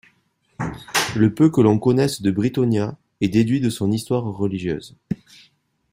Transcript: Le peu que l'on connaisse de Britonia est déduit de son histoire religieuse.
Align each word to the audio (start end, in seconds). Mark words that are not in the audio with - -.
Le 1.15 1.31
peu 1.31 1.51
que 1.51 1.61
l'on 1.61 1.77
connaisse 1.77 2.23
de 2.23 2.31
Britonia 2.31 2.97
est 3.21 3.29
déduit 3.29 3.61
de 3.61 3.69
son 3.69 3.91
histoire 3.91 4.23
religieuse. 4.23 4.97